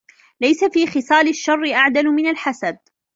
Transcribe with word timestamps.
لَيْسَ 0.41 0.63
فِي 0.63 0.87
خِصَالِ 0.87 1.27
الشَّرِّ 1.27 1.73
أَعْدَلُ 1.73 2.05
مِنْ 2.07 2.27
الْحَسَدِ 2.27 2.77